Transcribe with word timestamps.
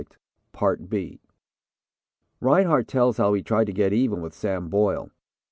Rinehart 2.41 2.87
tells 2.87 3.17
how 3.17 3.33
he 3.33 3.43
tried 3.43 3.65
to 3.65 3.71
get 3.71 3.93
even 3.93 4.19
with 4.19 4.33
Sam 4.33 4.67
Boyle. 4.67 5.11